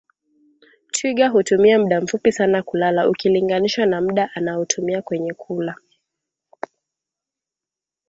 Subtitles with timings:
[0.91, 5.75] Twiga hutumia muda mfupi sana kulala ukilinganisha na muda anaotumia kwenye kula